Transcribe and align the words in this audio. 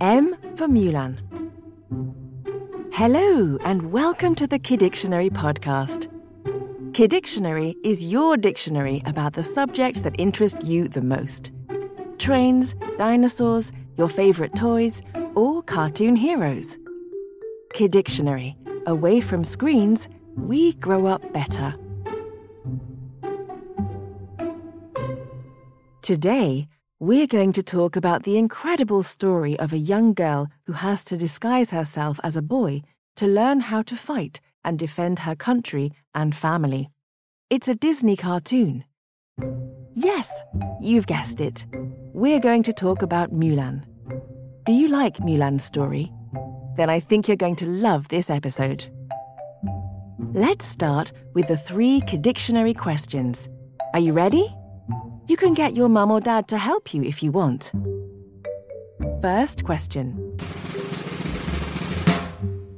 M 0.00 0.34
for 0.56 0.66
Mulan. 0.66 1.18
Hello, 2.90 3.58
and 3.66 3.92
welcome 3.92 4.34
to 4.34 4.46
the 4.46 4.58
Kiddictionary 4.58 5.28
podcast. 5.28 6.06
Kiddictionary 6.92 7.74
is 7.84 8.10
your 8.10 8.38
dictionary 8.38 9.02
about 9.04 9.34
the 9.34 9.44
subjects 9.44 10.00
that 10.00 10.14
interest 10.18 10.64
you 10.64 10.88
the 10.88 11.02
most 11.02 11.50
trains, 12.16 12.74
dinosaurs, 12.96 13.72
your 13.98 14.08
favourite 14.08 14.54
toys, 14.54 15.02
or 15.34 15.62
cartoon 15.62 16.16
heroes. 16.16 16.78
Kiddictionary. 17.74 18.56
Away 18.86 19.20
from 19.20 19.44
screens, 19.44 20.08
we 20.34 20.72
grow 20.74 21.04
up 21.04 21.30
better. 21.34 21.74
Today, 26.00 26.68
we're 27.02 27.26
going 27.26 27.50
to 27.50 27.62
talk 27.62 27.96
about 27.96 28.24
the 28.24 28.36
incredible 28.36 29.02
story 29.02 29.58
of 29.58 29.72
a 29.72 29.78
young 29.78 30.12
girl 30.12 30.50
who 30.66 30.74
has 30.74 31.02
to 31.02 31.16
disguise 31.16 31.70
herself 31.70 32.20
as 32.22 32.36
a 32.36 32.42
boy 32.42 32.82
to 33.16 33.26
learn 33.26 33.58
how 33.58 33.80
to 33.80 33.96
fight 33.96 34.38
and 34.66 34.78
defend 34.78 35.20
her 35.20 35.34
country 35.34 35.90
and 36.14 36.36
family. 36.36 36.90
It's 37.48 37.68
a 37.68 37.74
Disney 37.74 38.18
cartoon. 38.18 38.84
Yes, 39.94 40.30
you've 40.78 41.06
guessed 41.06 41.40
it. 41.40 41.64
We're 42.12 42.38
going 42.38 42.62
to 42.64 42.72
talk 42.74 43.00
about 43.00 43.32
Mulan. 43.32 43.84
Do 44.66 44.72
you 44.72 44.88
like 44.88 45.16
Mulan's 45.20 45.64
story? 45.64 46.12
Then 46.76 46.90
I 46.90 47.00
think 47.00 47.26
you're 47.28 47.36
going 47.38 47.56
to 47.56 47.66
love 47.66 48.08
this 48.08 48.28
episode. 48.28 48.84
Let's 50.34 50.66
start 50.66 51.12
with 51.32 51.48
the 51.48 51.56
three 51.56 52.02
Kiddictionary 52.02 52.76
questions. 52.76 53.48
Are 53.94 54.00
you 54.00 54.12
ready? 54.12 54.54
You 55.30 55.36
can 55.36 55.54
get 55.54 55.74
your 55.74 55.88
mum 55.88 56.10
or 56.10 56.20
dad 56.20 56.48
to 56.48 56.58
help 56.58 56.92
you 56.92 57.04
if 57.04 57.22
you 57.22 57.30
want. 57.30 57.70
First 59.22 59.62
question 59.62 60.36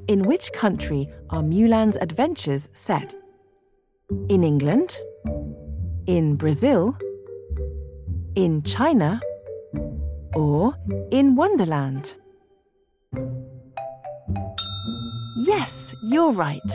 In 0.07 0.25
which 0.25 0.53
country 0.53 1.09
are 1.31 1.41
Mulan's 1.41 1.97
adventures 1.97 2.69
set? 2.75 3.15
In 4.29 4.45
England? 4.45 4.99
In 6.07 6.37
Brazil? 6.37 6.95
In 8.35 8.63
China? 8.65 9.23
Or 10.35 10.75
in 11.11 11.35
Wonderland? 11.35 12.17
Yes, 15.39 15.95
you're 16.03 16.33
right. 16.33 16.71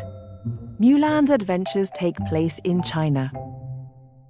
Mulan's 0.79 1.29
adventures 1.29 1.91
take 1.91 2.17
place 2.25 2.59
in 2.63 2.81
China. 2.81 3.31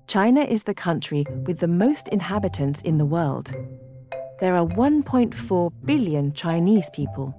China 0.07 0.39
is 0.39 0.63
the 0.63 0.73
country 0.73 1.25
with 1.45 1.59
the 1.59 1.67
most 1.67 2.07
inhabitants 2.07 2.81
in 2.83 2.97
the 2.97 3.05
world. 3.05 3.53
There 4.39 4.55
are 4.55 4.65
1.4 4.65 5.71
billion 5.83 6.31
Chinese 6.31 6.89
people. 6.93 7.35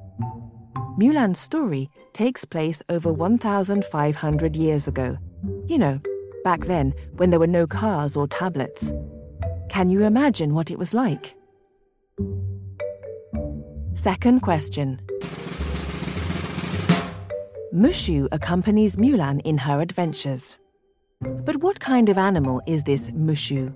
Mulan's 1.00 1.40
story 1.40 1.88
takes 2.12 2.44
place 2.44 2.82
over 2.90 3.10
1,500 3.10 4.54
years 4.54 4.86
ago. 4.86 5.16
You 5.66 5.78
know, 5.78 6.00
back 6.44 6.66
then 6.66 6.92
when 7.16 7.30
there 7.30 7.40
were 7.40 7.46
no 7.46 7.66
cars 7.66 8.18
or 8.18 8.28
tablets. 8.28 8.92
Can 9.70 9.88
you 9.88 10.02
imagine 10.04 10.52
what 10.52 10.70
it 10.70 10.78
was 10.78 10.92
like? 10.92 11.34
Second 13.94 14.40
question. 14.42 15.00
Mushu 17.74 18.28
accompanies 18.30 18.96
Mulan 18.96 19.40
in 19.46 19.56
her 19.56 19.80
adventures. 19.80 20.58
But 21.20 21.56
what 21.56 21.80
kind 21.80 22.08
of 22.08 22.16
animal 22.16 22.62
is 22.66 22.84
this 22.84 23.10
Mushu? 23.10 23.74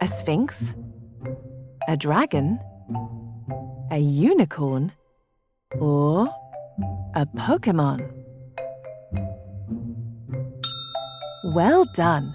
A 0.00 0.08
sphinx? 0.08 0.74
A 1.86 1.96
dragon? 1.96 2.58
A 3.92 3.98
unicorn? 3.98 4.90
Or 5.78 6.28
a 7.14 7.26
Pokemon? 7.26 8.10
Well 11.54 11.84
done! 11.94 12.34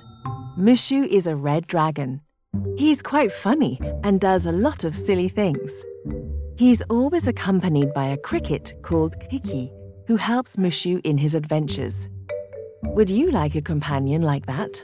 Mushu 0.58 1.06
is 1.08 1.28
a 1.28 1.36
red 1.36 1.68
dragon. 1.68 2.22
He's 2.78 3.02
quite 3.02 3.34
funny 3.34 3.82
and 4.04 4.22
does 4.22 4.46
a 4.46 4.52
lot 4.52 4.86
of 4.86 4.96
silly 4.96 5.28
things. 5.28 5.84
He's 6.58 6.82
always 6.84 7.28
accompanied 7.28 7.94
by 7.94 8.06
a 8.08 8.18
cricket 8.18 8.76
called 8.82 9.20
Kiki, 9.30 9.74
who 10.08 10.16
helps 10.16 10.56
Mushu 10.56 11.02
in 11.04 11.18
his 11.18 11.36
adventures. 11.36 12.08
Would 12.88 13.10
you 13.10 13.32
like 13.32 13.56
a 13.56 13.62
companion 13.62 14.22
like 14.22 14.46
that? 14.46 14.84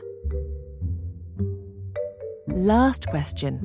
Last 2.48 3.08
question. 3.08 3.62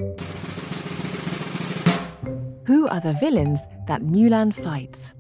Who 2.67 2.89
are 2.89 3.01
the 3.01 3.17
villains 3.21 3.61
that 3.87 4.03
Mulan 4.03 4.55
fights? 4.55 5.13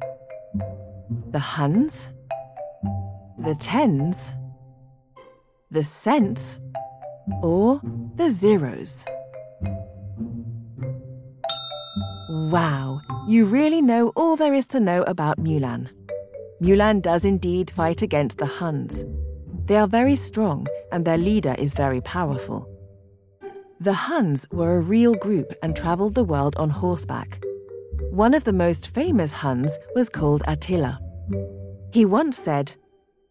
The 1.31 1.38
Huns? 1.38 2.09
The 3.38 3.55
Tens? 3.55 4.32
The 5.71 5.84
Cents? 5.84 6.59
Or 7.43 7.81
the 8.15 8.31
Zeros? 8.31 9.05
Wow, 12.28 13.00
you 13.26 13.44
really 13.44 13.82
know 13.82 14.12
all 14.15 14.37
there 14.37 14.55
is 14.55 14.69
to 14.69 14.81
know 14.81 15.03
about 15.03 15.38
Mulan. 15.38 15.88
Mulan 16.62 17.03
does 17.03 17.25
indeed 17.25 17.71
fight 17.71 18.00
against 18.00 18.39
the 18.39 18.47
Huns. 18.47 19.05
They 19.67 19.77
are 19.77 19.87
very 19.87 20.17
strong, 20.17 20.67
and 20.91 21.05
their 21.05 21.19
leader 21.19 21.55
is 21.59 21.75
very 21.75 22.00
powerful. 22.00 22.67
The 23.78 23.93
Huns 23.93 24.47
were 24.50 24.77
a 24.77 24.81
real 24.81 25.15
group 25.17 25.53
and 25.62 25.77
travelled 25.77 26.15
the 26.15 26.25
world 26.25 26.56
on 26.56 26.71
horseback. 26.71 27.43
One 28.11 28.33
of 28.33 28.44
the 28.44 28.55
most 28.55 28.89
famous 28.89 29.33
Huns 29.33 29.77
was 29.94 30.09
called 30.09 30.43
Attila. 30.47 30.99
He 31.93 32.06
once 32.06 32.39
said, 32.39 32.73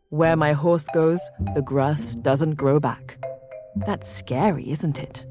Where 0.09 0.35
my 0.35 0.53
horse 0.53 0.85
goes, 0.93 1.21
the 1.55 1.63
grass 1.63 2.11
doesn't 2.11 2.55
grow 2.55 2.79
back. 2.79 3.17
That's 3.87 4.07
scary, 4.07 4.69
isn't 4.69 4.99
it? 4.99 5.25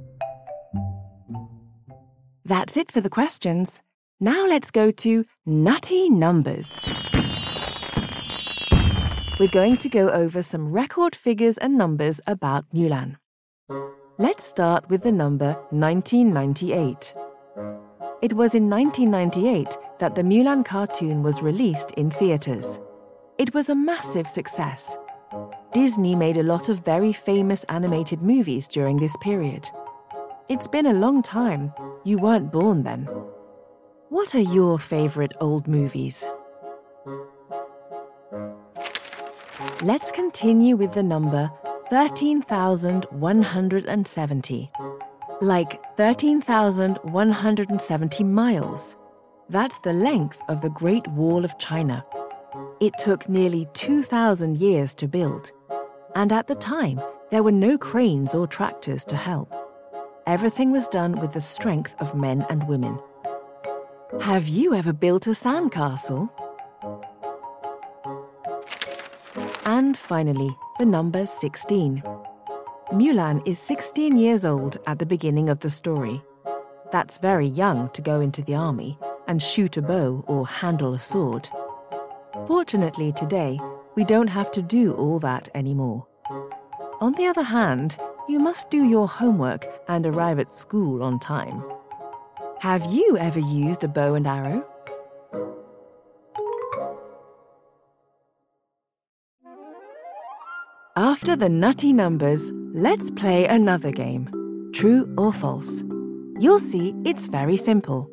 That's 2.44 2.76
it 2.76 2.90
for 2.90 3.00
the 3.00 3.08
questions. 3.08 3.82
Now 4.18 4.46
let's 4.46 4.72
go 4.72 4.90
to 4.90 5.24
nutty 5.46 6.10
numbers 6.10 6.78
we're 9.40 9.48
going 9.48 9.76
to 9.76 9.88
go 9.88 10.10
over 10.10 10.42
some 10.42 10.68
record 10.68 11.16
figures 11.16 11.58
and 11.58 11.76
numbers 11.76 12.20
about 12.26 12.64
Mulan. 12.72 13.16
Let's 14.16 14.44
start 14.44 14.88
with 14.88 15.02
the 15.02 15.10
number 15.10 15.54
1998. 15.70 17.14
It 18.22 18.32
was 18.32 18.54
in 18.54 18.70
1998 18.70 19.76
that 19.98 20.14
the 20.14 20.22
Mulan 20.22 20.64
cartoon 20.64 21.24
was 21.24 21.42
released 21.42 21.90
in 21.92 22.10
theatres. 22.10 22.78
It 23.36 23.52
was 23.54 23.68
a 23.68 23.74
massive 23.74 24.28
success. 24.28 24.96
Disney 25.72 26.14
made 26.14 26.36
a 26.36 26.44
lot 26.44 26.68
of 26.68 26.84
very 26.84 27.12
famous 27.12 27.64
animated 27.64 28.22
movies 28.22 28.68
during 28.68 28.98
this 28.98 29.16
period. 29.16 29.68
It's 30.48 30.68
been 30.68 30.86
a 30.86 30.94
long 30.94 31.22
time. 31.22 31.72
You 32.04 32.18
weren't 32.18 32.52
born 32.52 32.84
then. 32.84 33.08
What 34.10 34.36
are 34.36 34.40
your 34.40 34.78
favourite 34.78 35.32
old 35.40 35.66
movies? 35.66 36.24
Let's 39.82 40.12
continue 40.12 40.76
with 40.76 40.94
the 40.94 41.02
number 41.02 41.50
13,170. 41.90 44.70
Like 45.40 45.96
13,170 45.96 48.24
miles. 48.24 48.94
That's 49.48 49.76
the 49.80 49.92
length 49.92 50.38
of 50.48 50.60
the 50.62 50.70
Great 50.70 51.08
Wall 51.08 51.44
of 51.44 51.58
China. 51.58 52.06
It 52.80 52.94
took 52.98 53.28
nearly 53.28 53.66
2,000 53.74 54.56
years 54.58 54.94
to 54.94 55.08
build. 55.08 55.50
And 56.14 56.32
at 56.32 56.46
the 56.46 56.54
time, 56.54 57.00
there 57.30 57.42
were 57.42 57.52
no 57.52 57.76
cranes 57.76 58.34
or 58.34 58.46
tractors 58.46 59.04
to 59.06 59.16
help. 59.16 59.52
Everything 60.26 60.72
was 60.72 60.88
done 60.88 61.20
with 61.20 61.32
the 61.32 61.40
strength 61.40 61.94
of 61.98 62.14
men 62.14 62.46
and 62.48 62.66
women. 62.68 62.98
Have 64.20 64.46
you 64.48 64.74
ever 64.74 64.92
built 64.92 65.26
a 65.26 65.30
sandcastle? 65.30 66.30
And 69.66 69.96
finally, 69.96 70.54
the 70.78 70.84
number 70.84 71.24
16. 71.24 72.02
Mulan 72.92 73.40
is 73.46 73.58
16 73.58 74.14
years 74.18 74.44
old 74.44 74.76
at 74.86 74.98
the 74.98 75.06
beginning 75.06 75.48
of 75.48 75.60
the 75.60 75.70
story. 75.70 76.22
That's 76.92 77.16
very 77.16 77.46
young 77.46 77.88
to 77.90 78.02
go 78.02 78.20
into 78.20 78.42
the 78.42 78.56
army 78.56 78.98
and 79.26 79.40
shoot 79.40 79.78
a 79.78 79.82
bow 79.82 80.22
or 80.26 80.46
handle 80.46 80.92
a 80.92 80.98
sword. 80.98 81.48
Fortunately, 82.46 83.10
today, 83.12 83.58
we 83.94 84.04
don't 84.04 84.28
have 84.28 84.50
to 84.50 84.60
do 84.60 84.92
all 84.92 85.18
that 85.20 85.48
anymore. 85.54 86.06
On 87.00 87.12
the 87.12 87.26
other 87.26 87.42
hand, 87.42 87.96
you 88.28 88.38
must 88.38 88.70
do 88.70 88.84
your 88.84 89.08
homework 89.08 89.66
and 89.88 90.04
arrive 90.04 90.38
at 90.38 90.52
school 90.52 91.02
on 91.02 91.18
time. 91.18 91.64
Have 92.60 92.84
you 92.92 93.16
ever 93.16 93.40
used 93.40 93.82
a 93.82 93.88
bow 93.88 94.14
and 94.14 94.26
arrow? 94.26 94.68
After 100.96 101.34
the 101.34 101.48
nutty 101.48 101.92
numbers, 101.92 102.52
let's 102.72 103.10
play 103.10 103.46
another 103.46 103.90
game 103.90 104.70
True 104.72 105.12
or 105.18 105.32
false. 105.32 105.82
You'll 106.38 106.60
see 106.60 106.94
it's 107.04 107.26
very 107.26 107.56
simple. 107.56 108.08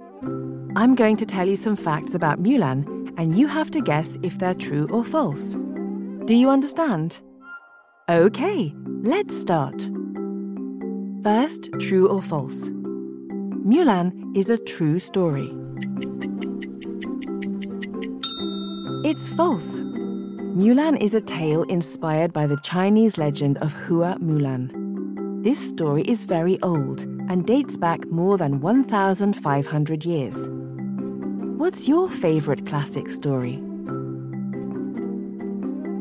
I'm 0.76 0.96
going 0.96 1.16
to 1.18 1.26
tell 1.28 1.48
you 1.48 1.56
some 1.56 1.76
facts 1.76 2.16
about 2.16 2.42
Mulan, 2.42 3.14
and 3.20 3.38
you 3.38 3.46
have 3.46 3.70
to 3.72 3.82
guess 3.82 4.18
if 4.24 4.40
they're 4.40 4.56
true 4.56 4.88
or 4.90 5.04
false. 5.04 5.56
Do 6.26 6.34
you 6.34 6.50
understand? 6.50 7.22
Okay, 8.10 8.74
let's 9.04 9.40
start. 9.40 9.80
First, 11.24 11.70
true 11.80 12.08
or 12.08 12.20
false? 12.20 12.70
Mulan 12.70 14.36
is 14.36 14.50
a 14.50 14.58
true 14.58 14.98
story. 14.98 15.54
It's 19.08 19.30
false. 19.30 19.84
Mulan 20.56 21.02
is 21.02 21.16
a 21.16 21.22
tale 21.22 21.64
inspired 21.64 22.34
by 22.34 22.46
the 22.46 22.58
Chinese 22.58 23.18
legend 23.18 23.58
of 23.60 23.72
Hua 23.72 24.18
Mulan. 24.18 24.70
This 25.46 25.58
story 25.70 26.02
is 26.04 26.26
very 26.26 26.62
old 26.62 27.04
and 27.30 27.48
dates 27.48 27.78
back 27.78 28.06
more 28.08 28.38
than 28.38 28.60
1,500 28.60 30.04
years. 30.04 30.50
What's 31.58 31.88
your 31.88 32.10
favorite 32.10 32.66
classic 32.66 33.08
story? 33.10 33.64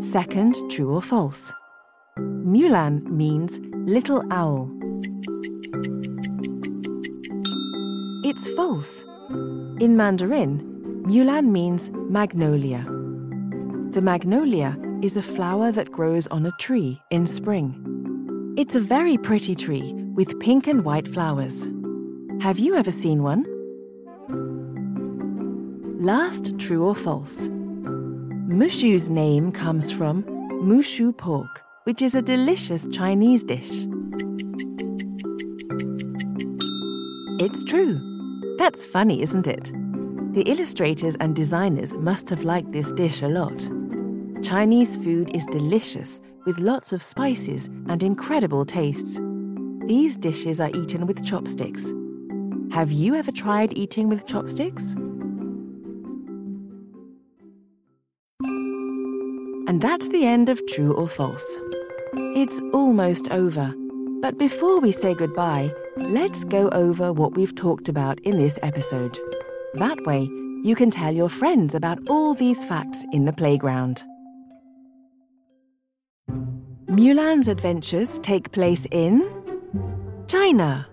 Second, 0.01 0.57
true 0.69 0.97
or 0.97 1.01
false? 1.01 1.53
Mulan 2.19 3.05
means 3.05 3.61
little 3.89 4.25
owl. 4.33 4.69
It's 8.25 8.49
false. 8.57 9.05
In 9.79 9.97
Mandarin, 9.97 11.05
Mulan 11.07 11.53
means 11.53 11.93
magnolia. 11.93 13.00
The 13.91 14.01
magnolia 14.01 14.79
is 15.03 15.17
a 15.17 15.23
flower 15.23 15.73
that 15.73 15.91
grows 15.91 16.29
on 16.29 16.47
a 16.47 16.53
tree 16.61 17.03
in 17.11 17.27
spring. 17.27 18.55
It's 18.57 18.77
a 18.77 18.81
very 18.81 19.19
pretty 19.19 19.57
tree 19.57 19.93
with 20.15 20.39
pink 20.39 20.69
and 20.69 20.85
white 20.85 21.09
flowers. 21.09 21.69
Have 22.41 22.61
you 22.61 22.77
ever 22.77 22.93
seen 22.93 23.25
one? 23.25 23.45
Last, 25.99 26.57
true 26.57 26.85
or 26.85 26.95
false? 26.95 27.49
Mushu's 27.49 29.11
name 29.11 29.51
comes 29.51 29.91
from 29.91 30.25
moo 30.63 30.83
shu 30.83 31.13
pork, 31.13 31.65
which 31.83 32.01
is 32.01 32.15
a 32.15 32.23
delicious 32.23 32.87
Chinese 32.93 33.43
dish. 33.43 33.89
It's 37.41 37.65
true. 37.65 37.99
That's 38.57 38.87
funny, 38.87 39.21
isn't 39.21 39.49
it? 39.49 39.73
The 40.33 40.43
illustrators 40.43 41.17
and 41.19 41.35
designers 41.35 41.93
must 41.95 42.29
have 42.29 42.45
liked 42.45 42.71
this 42.71 42.93
dish 42.93 43.23
a 43.23 43.29
lot. 43.29 43.69
Chinese 44.43 44.97
food 44.97 45.31
is 45.35 45.45
delicious 45.47 46.21
with 46.47 46.59
lots 46.59 46.93
of 46.93 47.03
spices 47.03 47.67
and 47.89 48.03
incredible 48.03 48.65
tastes. 48.65 49.21
These 49.87 50.17
dishes 50.17 50.61
are 50.61 50.71
eaten 50.71 51.07
with 51.07 51.23
chopsticks. 51.25 51.93
Have 52.73 52.91
you 52.91 53.15
ever 53.17 53.31
tried 53.33 53.77
eating 53.77 54.09
with 54.09 54.27
chopsticks? 54.27 54.95
And 59.69 59.81
that's 59.81 60.09
the 60.09 60.25
end 60.25 60.49
of 60.49 60.67
True 60.67 60.95
or 60.95 61.07
False. 61.07 61.59
It's 62.15 62.61
almost 62.73 63.29
over. 63.31 63.75
But 64.23 64.39
before 64.39 64.81
we 64.81 64.91
say 64.91 65.15
goodbye, 65.15 65.71
let's 65.97 66.45
go 66.45 66.71
over 66.71 67.13
what 67.13 67.35
we've 67.35 67.55
talked 67.55 67.89
about 67.89 68.19
in 68.21 68.39
this 68.39 68.59
episode. 68.63 69.19
That 69.75 69.99
way, 70.07 70.23
you 70.63 70.75
can 70.75 70.91
tell 70.91 71.13
your 71.13 71.29
friends 71.29 71.75
about 71.75 71.99
all 72.09 72.35
these 72.35 72.65
facts 72.65 73.05
in 73.13 73.27
the 73.27 73.33
playground. 73.33 74.03
Mulan's 76.91 77.47
adventures 77.47 78.19
take 78.19 78.51
place 78.51 78.85
in 78.91 79.23
China. 80.27 80.89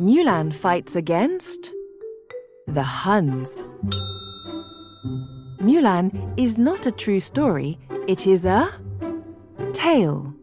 Mulan 0.00 0.54
fights 0.54 0.96
against 0.96 1.70
the 2.66 2.82
Huns. 2.82 3.62
Mulan 5.58 6.32
is 6.38 6.56
not 6.56 6.86
a 6.86 6.90
true 6.90 7.20
story, 7.20 7.78
it 8.08 8.26
is 8.26 8.46
a 8.46 8.72
tale. 9.74 10.34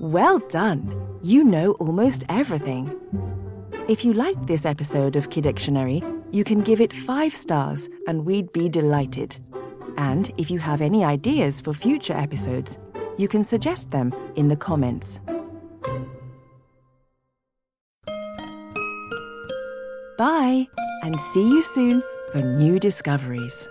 Well 0.00 0.40
done! 0.48 1.18
You 1.22 1.44
know 1.44 1.74
almost 1.74 2.24
everything. 2.28 2.90
If 3.88 4.04
you 4.04 4.12
liked 4.12 4.48
this 4.48 4.66
episode 4.66 5.14
of 5.14 5.30
Kiddictionary, 5.30 6.02
you 6.32 6.42
can 6.42 6.62
give 6.62 6.80
it 6.80 6.92
five 6.92 7.32
stars 7.32 7.88
and 8.08 8.26
we'd 8.26 8.52
be 8.52 8.68
delighted. 8.68 9.36
And 10.00 10.32
if 10.38 10.50
you 10.50 10.58
have 10.58 10.80
any 10.80 11.04
ideas 11.04 11.60
for 11.60 11.74
future 11.74 12.14
episodes, 12.14 12.78
you 13.18 13.28
can 13.28 13.44
suggest 13.44 13.90
them 13.90 14.14
in 14.34 14.48
the 14.48 14.56
comments. 14.56 15.20
Bye, 20.16 20.66
and 21.02 21.14
see 21.32 21.46
you 21.46 21.62
soon 21.62 22.02
for 22.32 22.38
new 22.38 22.78
discoveries. 22.78 23.68